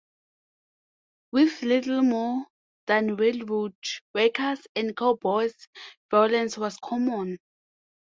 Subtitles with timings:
[1.31, 2.47] With little more
[2.87, 3.75] than railroad
[4.15, 5.67] workers and cowboys,
[6.09, 7.37] violence was common.